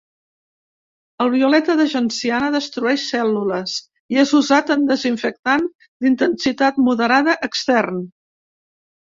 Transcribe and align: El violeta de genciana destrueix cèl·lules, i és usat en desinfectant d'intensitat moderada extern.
El 1.25 1.27
violeta 1.33 1.75
de 1.81 1.83
genciana 1.91 2.49
destrueix 2.55 3.03
cèl·lules, 3.09 3.75
i 4.15 4.19
és 4.23 4.33
usat 4.41 4.73
en 4.77 4.89
desinfectant 4.93 5.69
d'intensitat 5.85 6.83
moderada 6.89 7.39
extern. 7.51 8.03